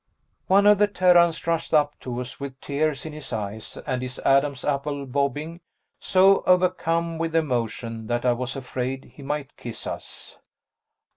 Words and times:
One 0.47 0.65
of 0.65 0.79
the 0.79 0.87
Terrans 0.87 1.45
rushed 1.45 1.75
up 1.75 1.93
to 1.99 2.19
us 2.21 2.39
with 2.39 2.59
tears 2.59 3.05
in 3.05 3.13
his 3.13 3.31
eyes 3.31 3.77
and 3.85 4.01
his 4.01 4.17
Adam's 4.25 4.65
apple 4.65 5.05
bobbing, 5.05 5.61
so 5.99 6.41
overcome 6.47 7.19
with 7.19 7.35
emotion 7.35 8.07
that 8.07 8.25
I 8.25 8.33
was 8.33 8.55
afraid 8.55 9.11
he 9.13 9.21
might 9.21 9.55
kiss 9.57 9.85
us. 9.85 10.39